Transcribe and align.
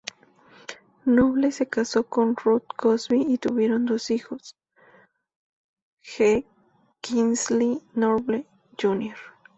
Noble 1.05 1.51
se 1.51 1.67
casó 1.67 2.05
con 2.07 2.35
Ruth 2.35 2.65
Cosby; 2.75 3.21
y, 3.27 3.37
tuvieron 3.37 3.85
dos 3.85 4.09
hijos, 4.09 4.55
G. 6.01 6.43
Kingsley 7.01 7.81
Noble, 7.93 8.47
Jr. 8.81 9.15